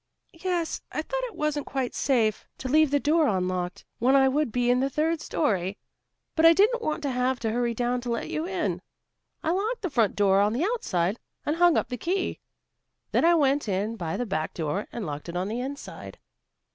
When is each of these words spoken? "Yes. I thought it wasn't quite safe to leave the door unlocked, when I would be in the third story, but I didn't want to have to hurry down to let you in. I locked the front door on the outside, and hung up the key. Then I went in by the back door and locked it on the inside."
"Yes. 0.43 0.81
I 0.91 1.03
thought 1.03 1.23
it 1.25 1.35
wasn't 1.35 1.67
quite 1.67 1.93
safe 1.93 2.47
to 2.57 2.67
leave 2.67 2.89
the 2.89 2.99
door 2.99 3.27
unlocked, 3.27 3.85
when 3.99 4.15
I 4.15 4.27
would 4.29 4.51
be 4.51 4.71
in 4.71 4.79
the 4.79 4.89
third 4.89 5.21
story, 5.21 5.77
but 6.35 6.43
I 6.43 6.53
didn't 6.53 6.81
want 6.81 7.03
to 7.03 7.11
have 7.11 7.39
to 7.41 7.51
hurry 7.51 7.75
down 7.75 8.01
to 8.01 8.09
let 8.09 8.27
you 8.31 8.47
in. 8.47 8.81
I 9.43 9.51
locked 9.51 9.83
the 9.83 9.91
front 9.91 10.15
door 10.15 10.41
on 10.41 10.53
the 10.53 10.65
outside, 10.65 11.19
and 11.45 11.57
hung 11.57 11.77
up 11.77 11.89
the 11.89 11.97
key. 11.97 12.39
Then 13.11 13.23
I 13.25 13.35
went 13.35 13.69
in 13.69 13.95
by 13.95 14.17
the 14.17 14.25
back 14.25 14.55
door 14.55 14.87
and 14.91 15.05
locked 15.05 15.29
it 15.29 15.37
on 15.37 15.49
the 15.49 15.59
inside." 15.59 16.17